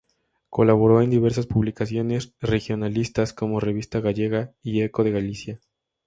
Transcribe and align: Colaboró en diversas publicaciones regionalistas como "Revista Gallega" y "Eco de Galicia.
Colaboró 0.49 1.03
en 1.03 1.11
diversas 1.11 1.45
publicaciones 1.45 2.33
regionalistas 2.41 3.33
como 3.33 3.59
"Revista 3.59 3.99
Gallega" 3.99 4.51
y 4.63 4.81
"Eco 4.81 5.03
de 5.03 5.11
Galicia. 5.11 5.61